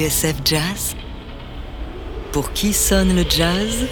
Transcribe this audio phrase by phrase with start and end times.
[0.00, 0.96] TSF Jazz
[2.32, 3.86] Pour qui sonne le jazz?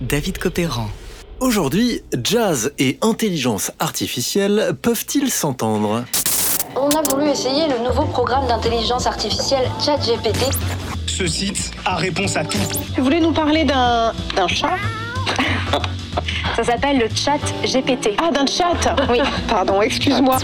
[0.00, 0.88] David Copéran.
[1.38, 6.06] Aujourd'hui, jazz et intelligence artificielle peuvent-ils s'entendre?
[6.76, 10.46] On a voulu essayer le nouveau programme d'intelligence artificielle ChatGPT.
[11.06, 12.56] Ce site a réponse à tout.
[12.96, 14.78] Vous voulez nous parler d'un d'un chat?
[16.56, 18.16] Ça s'appelle le Chat GPT.
[18.16, 18.96] Ah, d'un chat?
[19.10, 20.38] Oui, pardon, excuse-moi.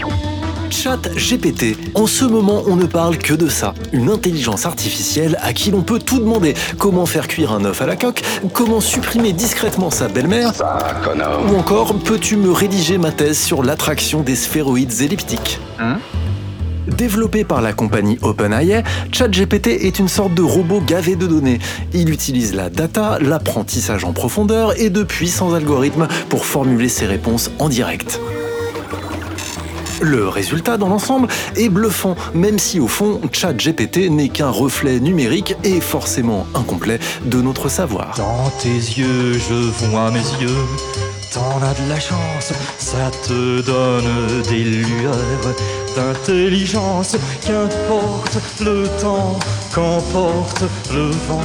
[0.73, 1.77] Chat GPT.
[1.93, 3.75] En ce moment, on ne parle que de ça.
[3.93, 6.55] Une intelligence artificielle à qui l'on peut tout demander.
[6.79, 8.23] Comment faire cuire un œuf à la coque
[8.53, 10.51] Comment supprimer discrètement sa belle-mère
[11.47, 15.59] Ou encore, peux-tu me rédiger ma thèse sur l'attraction des sphéroïdes elliptiques?
[16.87, 21.59] Développé par la compagnie OpenAI, ChatGPT est une sorte de robot gavé de données.
[21.93, 27.51] Il utilise la data, l'apprentissage en profondeur et de puissants algorithmes pour formuler ses réponses
[27.59, 28.19] en direct.
[30.03, 35.55] Le résultat dans l'ensemble est bluffant, même si au fond, ChatGPT n'est qu'un reflet numérique
[35.63, 38.13] et forcément incomplet de notre savoir.
[38.17, 39.53] Dans tes yeux, je
[39.85, 40.57] vois mes yeux.
[41.33, 45.15] T'en as de la chance, ça te donne des lueurs
[45.95, 47.15] d'intelligence.
[47.47, 49.39] Qu'importe le temps,
[49.73, 51.41] qu'emporte le vent,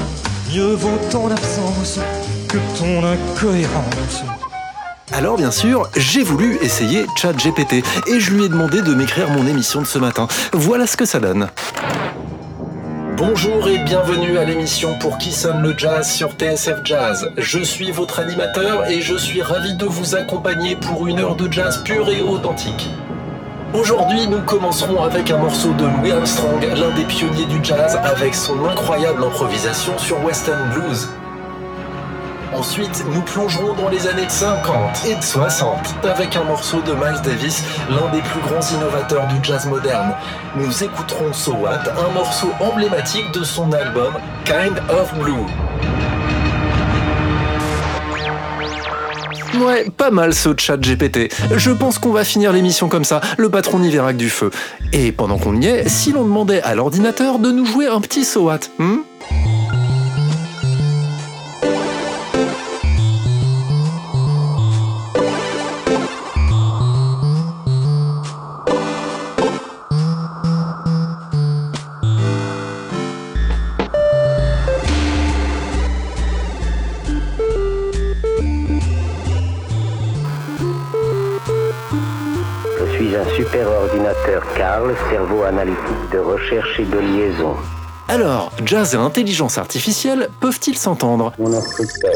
[0.52, 2.00] mieux vaut ton absence
[2.48, 4.47] que ton incohérence.
[5.12, 9.46] Alors bien sûr, j'ai voulu essayer ChatGPT et je lui ai demandé de m'écrire mon
[9.46, 10.28] émission de ce matin.
[10.52, 11.48] Voilà ce que ça donne.
[13.16, 17.30] Bonjour et bienvenue à l'émission Pour qui sonne le jazz sur TSF Jazz.
[17.38, 21.50] Je suis votre animateur et je suis ravi de vous accompagner pour une heure de
[21.50, 22.90] jazz pure et authentique.
[23.74, 28.34] Aujourd'hui, nous commencerons avec un morceau de Louis Armstrong, l'un des pionniers du jazz, avec
[28.34, 31.08] son incroyable improvisation sur Western Blues.
[32.58, 37.22] Ensuite, nous plongerons dans les années 50 et de 60 avec un morceau de Miles
[37.22, 40.12] Davis, l'un des plus grands innovateurs du jazz moderne.
[40.56, 44.12] Nous écouterons So What, un morceau emblématique de son album
[44.44, 45.46] Kind of Blue.
[49.64, 51.32] Ouais, pas mal ce chat GPT.
[51.56, 54.50] Je pense qu'on va finir l'émission comme ça, le patron n'y verra que du feu.
[54.92, 58.24] Et pendant qu'on y est, si l'on demandait à l'ordinateur de nous jouer un petit
[58.24, 58.98] So What, hmm?
[84.56, 85.76] Carl, cerveau analytique
[86.12, 87.54] de recherche et de liaison.
[88.08, 91.32] Alors, jazz et intelligence artificielle peuvent-ils s'entendre?
[91.38, 92.10] Mon instructeur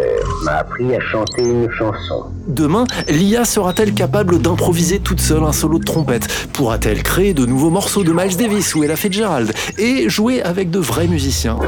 [0.44, 2.30] m'a appris à chanter une chanson.
[2.48, 6.48] Demain, l'IA sera-t-elle capable d'improviser toute seule un solo de trompette?
[6.52, 9.52] Pourra-t-elle créer de nouveaux morceaux de Miles Davis ou Ella Fitzgerald?
[9.78, 11.58] Et jouer avec de vrais musiciens?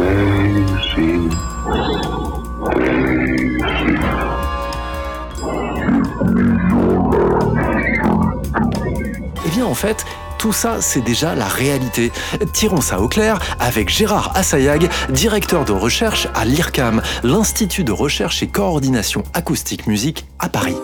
[9.47, 10.05] Eh bien en fait,
[10.44, 12.12] tout ça, c'est déjà la réalité.
[12.53, 18.43] Tirons ça au clair avec Gérard Assayag, directeur de recherche à l'IRCAM, l'Institut de recherche
[18.43, 20.77] et coordination acoustique musique à Paris.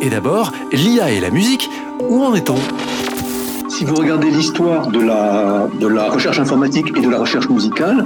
[0.00, 1.68] Et d'abord, l'IA et la musique,
[2.08, 2.54] où en est-on?
[3.68, 8.04] Si vous regardez l'histoire de la, de la recherche informatique et de la recherche musicale,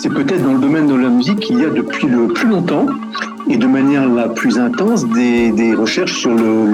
[0.00, 2.86] c'est peut-être dans le domaine de la musique qu'il y a depuis le plus longtemps
[3.50, 6.66] et de manière la plus intense des, recherches sur le,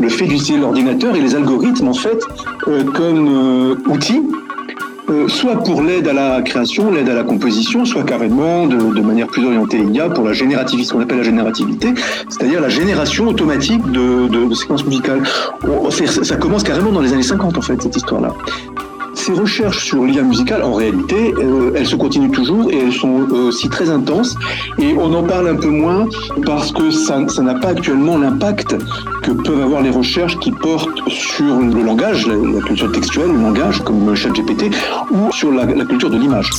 [0.00, 2.18] le fait d'utiliser l'ordinateur et les algorithmes en fait
[2.68, 4.22] euh, comme euh, outils
[5.10, 9.26] euh, soit pour l'aide à la création, l'aide à la composition, soit carrément de, manière
[9.26, 11.92] plus orientée IA pour la générativité, ce qu'on appelle la générativité,
[12.28, 15.22] c'est-à-dire la génération automatique de, séquences musicales.
[16.22, 18.32] Ça commence carrément dans les années 50 en fait cette histoire-là.
[19.24, 23.20] Ces recherches sur l'IA musicale, en réalité, euh, elles se continuent toujours et elles sont
[23.20, 24.34] euh, aussi très intenses.
[24.78, 26.08] Et on en parle un peu moins
[26.44, 28.74] parce que ça n'a pas actuellement l'impact
[29.22, 33.80] que peuvent avoir les recherches qui portent sur le langage, la, culture textuelle, le langage,
[33.84, 34.74] comme ChatGPT,
[35.12, 36.50] ou sur la culture de l'image.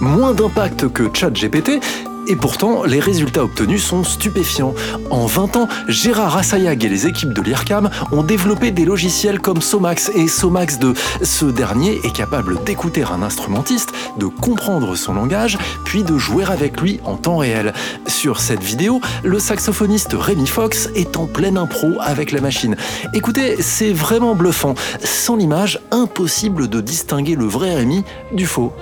[0.00, 1.80] Moins d'impact que ChatGPT,
[2.28, 4.74] et pourtant les résultats obtenus sont stupéfiants.
[5.10, 9.62] En 20 ans, Gérard Assayag et les équipes de l'IRCAM ont développé des logiciels comme
[9.62, 10.94] Somax et Somax 2.
[11.22, 16.80] Ce dernier est capable d'écouter un instrumentiste, de comprendre son langage, puis de jouer avec
[16.80, 17.72] lui en temps réel.
[18.06, 22.76] Sur cette vidéo, le saxophoniste Rémi Fox est en pleine impro avec la machine.
[23.14, 24.74] Écoutez, c'est vraiment bluffant.
[25.02, 28.72] Sans l'image, impossible de distinguer le vrai Rémi du faux.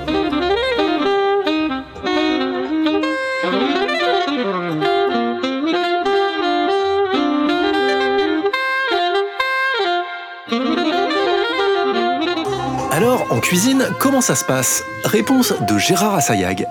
[13.47, 14.83] Cuisine, comment ça se passe?
[15.05, 16.67] Réponse de Gérard Assayag.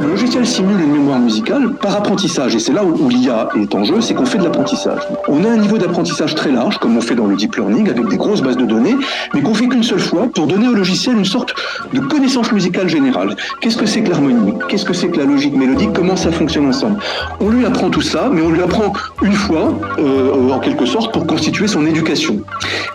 [0.00, 3.84] Le logiciel simule une mémoire musicale par apprentissage, et c'est là où, l'IA est en
[3.84, 5.00] jeu, c'est qu'on fait de l'apprentissage.
[5.28, 8.08] On a un niveau d'apprentissage très large, comme on fait dans le deep learning, avec
[8.08, 8.96] des grosses bases de données,
[9.34, 11.54] mais qu'on fait qu'une seule fois pour donner au logiciel une sorte
[11.92, 13.36] de connaissance musicale générale.
[13.60, 14.54] Qu'est-ce que c'est que l'harmonie?
[14.68, 15.92] Qu'est-ce que c'est que la logique mélodique?
[15.92, 16.98] Comment ça fonctionne ensemble?
[17.38, 21.12] On lui apprend tout ça, mais on lui apprend une fois, euh, en quelque sorte,
[21.12, 22.38] pour constituer son éducation.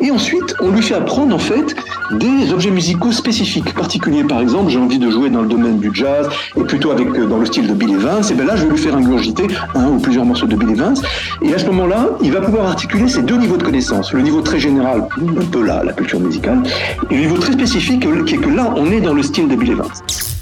[0.01, 1.75] Et ensuite, on lui fait apprendre en fait
[2.13, 4.23] des objets musicaux spécifiques, particuliers.
[4.23, 7.45] Par exemple, j'ai envie de jouer dans le domaine du jazz et plutôt dans le
[7.45, 10.25] style de Bill Evans, et bien là, je vais lui faire ingurgiter un ou plusieurs
[10.25, 10.95] morceaux de Bill Evans.
[11.41, 14.13] Et à ce moment-là, il va pouvoir articuler ces deux niveaux de connaissance.
[14.13, 16.63] Le niveau très général, un peu là, la culture musicale,
[17.09, 19.55] et le niveau très spécifique, qui est que là, on est dans le style de
[19.55, 20.34] Bill Evans.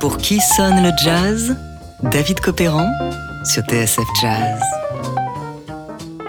[0.00, 1.54] Pour qui sonne le jazz?
[2.02, 2.88] David Copéran
[3.44, 4.58] sur TSF Jazz.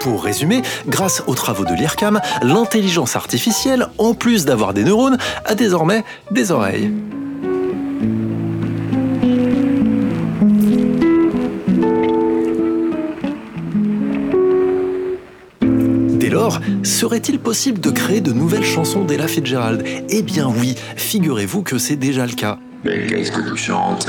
[0.00, 5.16] Pour résumer, grâce aux travaux de l'IRCAM, l'intelligence artificielle, en plus d'avoir des neurones,
[5.46, 6.92] a désormais des oreilles.
[16.18, 19.82] Dès lors, serait-il possible de créer de nouvelles chansons d'Ella Fitzgerald?
[20.10, 22.58] Eh bien oui, figurez-vous que c'est déjà le cas.
[22.84, 24.08] Mais qu'est-ce que tu chantes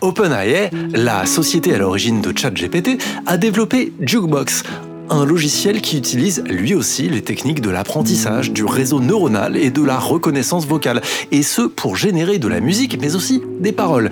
[0.00, 4.62] OpenAI, la société à l'origine de ChatGPT, a développé Jukebox,
[5.10, 9.82] un logiciel qui utilise lui aussi les techniques de l'apprentissage, du réseau neuronal et de
[9.82, 14.10] la reconnaissance vocale, et ce pour générer de la musique mais aussi des paroles.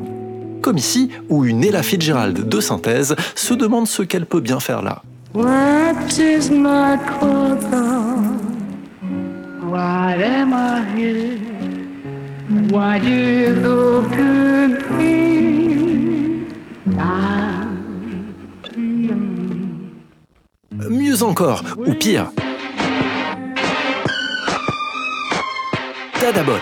[0.62, 4.82] Comme ici, où une Ella Fitzgerald de synthèse se demande ce qu'elle peut bien faire
[4.82, 5.02] là.
[5.34, 6.96] What is my?
[9.70, 11.43] Why am I here?
[20.90, 22.26] Mieux encore, ou pire.
[26.20, 26.52] Dadabot.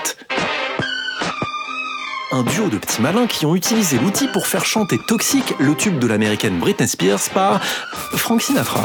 [2.30, 5.98] Un duo de petits malins qui ont utilisé l'outil pour faire chanter Toxic, le tube
[5.98, 8.84] de l'américaine Britney Spears, par Frank Sinatra.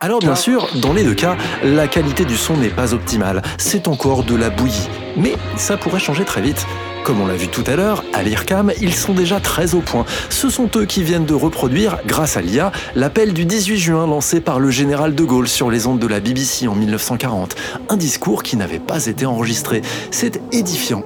[0.00, 3.86] Alors bien sûr, dans les deux cas, la qualité du son n'est pas optimale, c'est
[3.86, 4.88] encore de la bouillie.
[5.16, 6.66] Mais ça pourrait changer très vite.
[7.04, 10.06] Comme on l'a vu tout à l'heure, à l'IRCAM, ils sont déjà très au point.
[10.28, 14.40] Ce sont eux qui viennent de reproduire, grâce à l'IA, l'appel du 18 juin lancé
[14.40, 17.54] par le général de Gaulle sur les ondes de la BBC en 1940.
[17.90, 19.82] Un discours qui n'avait pas été enregistré.
[20.10, 21.04] C'est édifiant.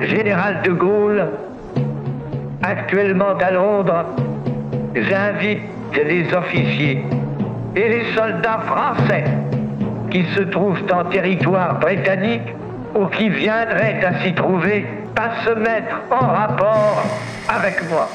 [0.00, 1.28] Général de Gaulle,
[2.62, 4.04] actuellement à Londres,
[4.94, 5.60] j'invite
[6.04, 7.04] les officiers
[7.76, 9.24] et les soldats français
[10.10, 12.54] qui se trouvent en territoire britannique
[12.94, 17.02] ou qui viendraient à s'y trouver à se mettre en rapport
[17.48, 18.08] avec moi.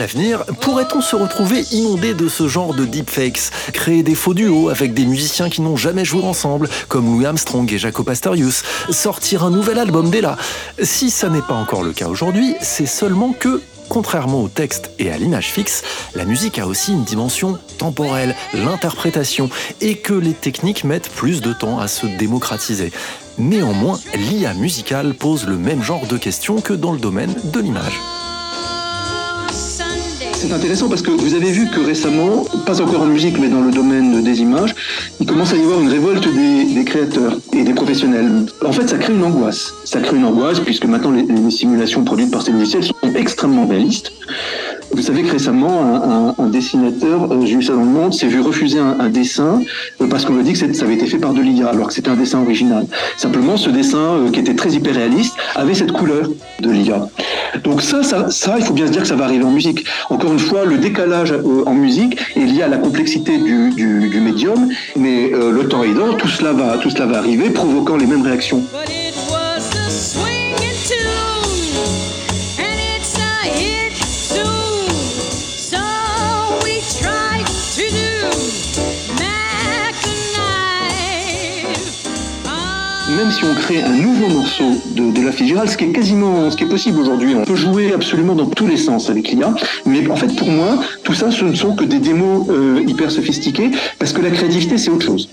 [0.00, 3.50] L'avenir, pourrait-on se retrouver inondé de ce genre de deepfakes?
[3.74, 7.70] Créer des faux duos avec des musiciens qui n'ont jamais joué ensemble, comme Louis Armstrong
[7.70, 10.38] et Jaco Pastorius Sortir un nouvel album dès là
[10.82, 15.10] Si ça n'est pas encore le cas aujourd'hui, c'est seulement que Contrairement au texte et
[15.10, 15.82] à l'image fixe,
[16.14, 21.52] la musique a aussi une dimension temporelle, l'interprétation, et que les techniques mettent plus de
[21.52, 22.92] temps à se démocratiser.
[23.36, 27.98] Néanmoins, l'IA musicale pose le même genre de questions que dans le domaine de l'image.
[30.40, 33.60] C'est intéressant parce que vous avez vu que récemment, pas encore en musique mais dans
[33.60, 34.74] le domaine des images,
[35.20, 38.46] il commence à y avoir une révolte des, créateurs et des professionnels.
[38.64, 39.74] En fait, ça crée une angoisse.
[39.84, 44.12] Ça crée une angoisse puisque maintenant les, simulations produites par ces logiciels sont extrêmement réalistes.
[44.92, 48.40] Vous savez que récemment, un, dessinateur, euh, j'ai vu ça dans le monde, s'est vu
[48.40, 49.60] refuser un, dessin
[50.00, 51.88] euh, parce qu'on lui a dit que ça avait été fait par de l'IA, alors
[51.88, 52.86] que c'était un dessin original.
[53.16, 56.28] Simplement, ce dessin, euh, qui était très hyper réaliste, avait cette couleur
[56.60, 57.08] de l'IA.
[57.64, 59.84] Donc ça, ça, ça, il faut bien se dire que ça va arriver en musique.
[60.08, 64.68] Encore une fois, le décalage euh, en musique est lié à la complexité du, médium,
[64.96, 68.22] mais euh, le temps aidant, tout cela va, tout cela va arriver, provoquant les mêmes
[68.22, 68.62] réactions.
[83.30, 84.64] Si on crée un nouveau morceau
[84.96, 87.54] de, de la Fitzgerald, ce qui est quasiment, ce qui est possible aujourd'hui, on peut
[87.54, 89.54] jouer absolument dans tous les sens avec l'IA.
[89.86, 93.10] Mais en fait, pour moi, tout ça, ce ne sont que des démos euh, hyper
[93.10, 93.70] sophistiquées,
[94.00, 95.28] parce que la créativité, c'est autre chose.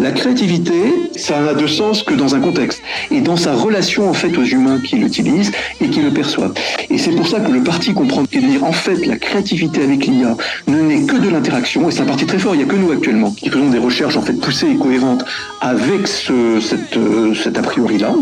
[0.00, 2.80] La créativité, ça n'a de sens que dans un contexte
[3.10, 6.54] et dans sa relation en aux humains qui l'utilisent et qui le perçoivent.
[6.88, 9.82] Et c'est pour ça que le parti comprend est de dire en fait la créativité
[9.82, 10.36] avec l'IA
[10.68, 12.54] ne n'est que de l'interaction et c'est un parti très fort.
[12.54, 15.24] Il n'y a que nous actuellement qui faisons des recherches en fait poussées et cohérentes
[15.60, 18.14] avec ce, cette, euh, cet a priori là.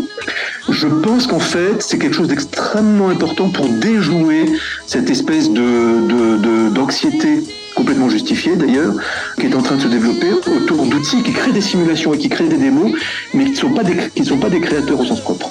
[0.69, 4.47] Je pense qu'en fait c'est quelque chose d'extrêmement important pour déjouer
[4.85, 7.43] cette espèce d'anxiété
[7.79, 8.93] complètement justifiée d'ailleurs,
[9.39, 12.27] qui est en train de se développer autour d'outils qui créent des simulations et qui
[12.27, 12.91] créent des démos,
[13.33, 15.49] mais qui ne sont pas des créateurs au sens propre.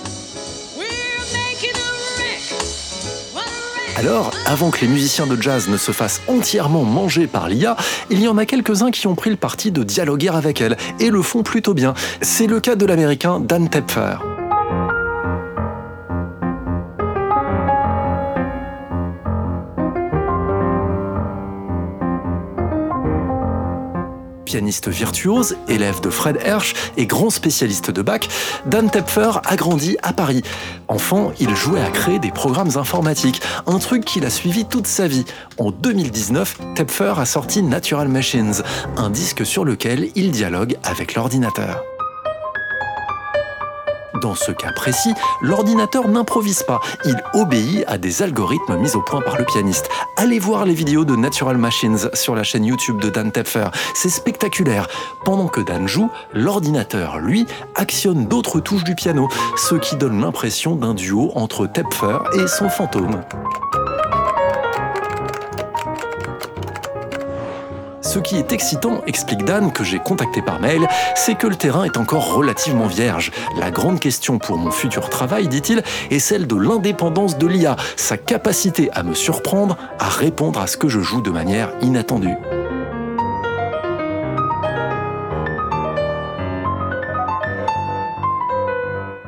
[3.97, 7.77] Alors, avant que les musiciens de jazz ne se fassent entièrement manger par l'IA,
[8.11, 11.09] il y en a quelques-uns qui ont pris le parti de dialoguer avec elle, et
[11.09, 11.95] le font plutôt bien.
[12.21, 14.28] C'est le cas de l'américain Dan Tepfer.
[24.67, 28.21] Virtuose, élève de Fred Hersch et grand spécialiste de Bach,
[28.67, 30.43] Dan Tepfer a grandi à Paris.
[30.89, 35.07] Enfant, il jouait à créer des programmes informatiques, un truc qu'il a suivi toute sa
[35.07, 35.25] vie.
[35.59, 38.63] En 2019, Tepfer a sorti Natural Machines,
[38.97, 41.83] un disque sur lequel il dialogue avec l'ordinateur.
[44.21, 49.21] Dans ce cas précis, l'ordinateur n'improvise pas, il obéit à des algorithmes mis au point
[49.21, 49.89] par le pianiste.
[50.17, 54.09] Allez voir les vidéos de Natural Machines sur la chaîne YouTube de Dan Tepfer, c'est
[54.09, 54.89] spectaculaire.
[55.25, 57.47] Pendant que Dan joue, l'ordinateur, lui,
[57.77, 62.69] actionne d'autres touches du piano, ce qui donne l'impression d'un duo entre Tepfer et son
[62.69, 63.21] fantôme.
[68.09, 71.85] Ce qui est excitant, explique Dan, que j'ai contacté par mail, c'est que le terrain
[71.85, 73.31] est encore relativement vierge.
[73.59, 78.17] La grande question pour mon futur travail, dit-il, est celle de l'indépendance de l'IA, sa
[78.17, 82.35] capacité à me surprendre, à répondre à ce que je joue de manière inattendue.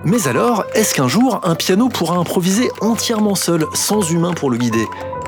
[0.06, 4.56] Mais alors, est-ce qu'un jour, un piano pourra improviser entièrement seul, sans humain pour le
[4.56, 4.86] guider?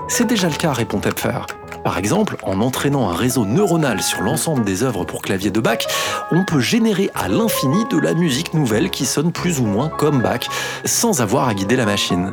[0.09, 1.43] C'est déjà le cas, répond Tepfer.
[1.85, 5.87] Par exemple, en entraînant un réseau neuronal sur l'ensemble des œuvres pour clavier de Bach,
[6.31, 10.23] on peut générer à l'infini de la musique nouvelle qui sonne plus ou moins comme
[10.23, 10.49] Bach,
[10.85, 12.33] sans avoir à guider la machine.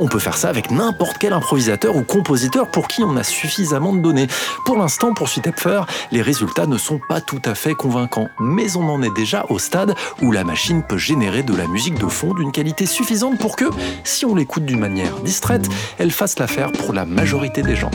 [0.00, 3.92] On peut faire ça avec n'importe quel improvisateur ou compositeur pour qui on a suffisamment
[3.92, 4.26] de données.
[4.64, 8.88] Pour l'instant, poursuit Tepfer, les résultats ne sont pas tout à fait convaincants, mais on
[8.88, 12.34] en est déjà au stade où la machine peut générer de la musique de fond
[12.34, 13.66] d'une qualité suffisante pour que,
[14.02, 17.90] si on l'écoute d'une manière distraite, elle fasse l'affaire pour la majorité des gens.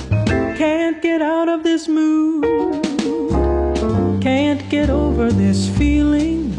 [1.03, 2.45] Get out of this mood.
[4.21, 6.55] Can't get over this feeling.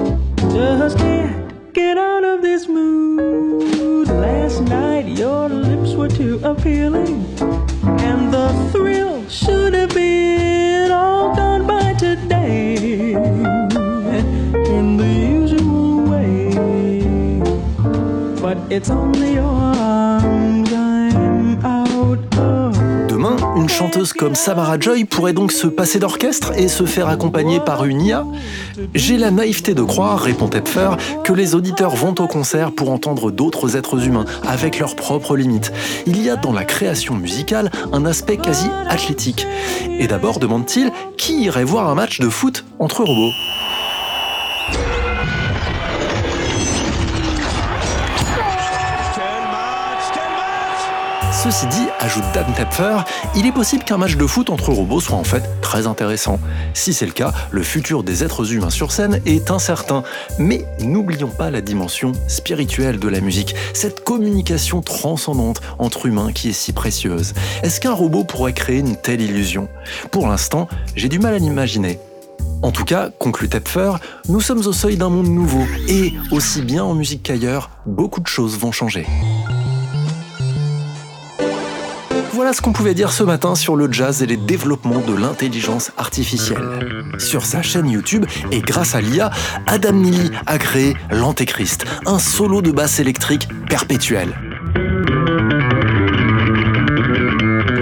[0.53, 4.07] Just can't get out of this mood.
[4.09, 7.25] Last night your lips were too appealing.
[8.05, 13.15] And the thrill should have been all gone by today.
[14.77, 16.51] In the usual way.
[18.43, 19.64] But it's only your
[23.75, 28.03] chanteuse comme Samara Joy pourrait donc se passer d'orchestre et se faire accompagner par une
[28.03, 28.25] IA
[28.95, 30.91] J'ai la naïveté de croire, répond Tepfer,
[31.25, 35.73] que les auditeurs vont au concert pour entendre d'autres êtres humains, avec leurs propres limites.
[36.07, 39.45] Il y a dans la création musicale un aspect quasi athlétique.
[39.99, 43.33] Et d'abord, demande-t-il, qui irait voir un match de foot entre robots?
[51.45, 53.01] Ceci dit, ajoute Dan Tepfer,
[53.37, 56.41] il est possible qu'un match de foot entre robots soit en fait très intéressant.
[56.73, 60.05] Si c'est le cas, le futur des êtres humains sur scène est incertain.
[60.39, 66.49] Mais n'oublions pas la dimension spirituelle de la musique, cette communication transcendante entre humains qui
[66.49, 67.35] est si précieuse.
[67.63, 69.69] Est-ce qu'un robot pourrait créer une telle illusion?
[70.13, 71.99] Pour l'instant, j'ai du mal à l'imaginer.
[72.63, 73.93] En tout cas, conclut Tepfer,
[74.31, 78.29] nous sommes au seuil d'un monde nouveau et, aussi bien en musique qu'ailleurs, beaucoup de
[78.29, 79.05] choses vont changer.
[82.45, 85.93] Voilà ce qu'on pouvait dire ce matin sur le jazz et les développements de l'intelligence
[85.97, 86.61] artificielle.
[87.17, 89.31] Sur sa chaîne YouTube et grâce à l'IA,
[89.67, 94.39] Adam Neely a créé l'Antéchrist, un solo de basse électrique perpétuel.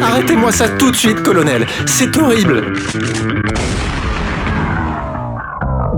[0.01, 2.63] Arrêtez-moi ça tout de suite, colonel, c'est horrible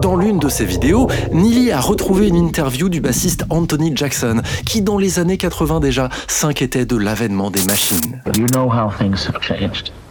[0.05, 4.83] dans l'une de ses vidéos, Neely a retrouvé une interview du bassiste Anthony Jackson, qui
[4.83, 8.21] dans les années 80 déjà s'inquiétait de l'avènement des machines.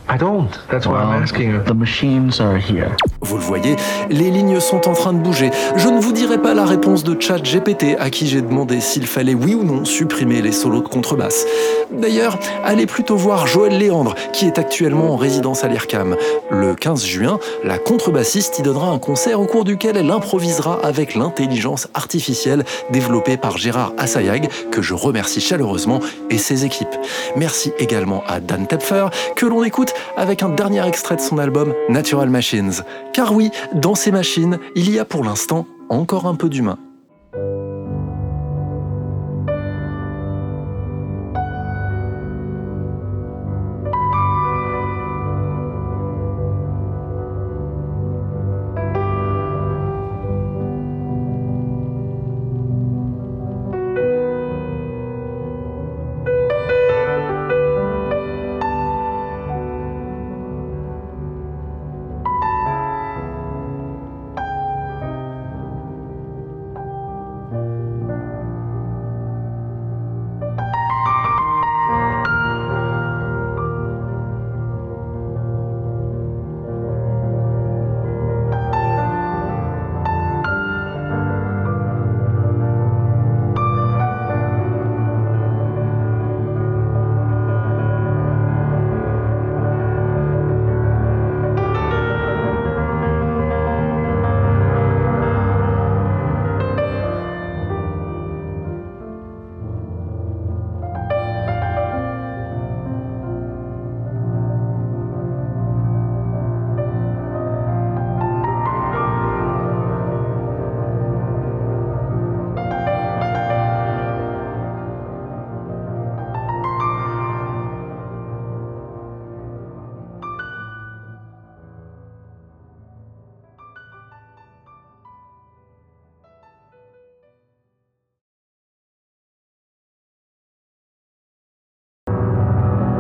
[0.09, 0.49] I don't.
[0.69, 1.63] That's why I'm asking.
[1.63, 2.91] The machines are here.
[3.21, 3.77] Vous le voyez,
[4.09, 5.49] les lignes sont en train de bouger.
[5.77, 9.07] Je ne vous dirai pas la réponse de Chat GPT à qui j'ai demandé s'il
[9.07, 11.45] fallait oui ou non supprimer les solos de contrebasse.
[11.91, 16.17] D'ailleurs, allez plutôt voir Joël Léandre, qui est actuellement en résidence à l'IRCAM.
[16.51, 21.15] Le 15 juin, la contrebassiste y donnera un concert au cours duquel elle improvisera avec
[21.15, 26.95] l'intelligence artificielle développée par Gérard Assayag, que je remercie chaleureusement, et ses équipes.
[27.37, 31.73] Merci également à Dan Tepfer, que l'on écoute avec un dernier extrait de son album
[31.89, 32.73] Natural Machines.
[33.13, 36.77] Car oui, dans ces machines, il y a pour l'instant encore un peu d'humain.